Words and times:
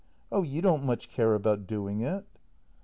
Oh 0.31 0.41
you 0.41 0.63
don't 0.63 0.83
much 0.83 1.09
care 1.09 1.35
about 1.35 1.67
doing 1.67 2.01
it. 2.01 2.25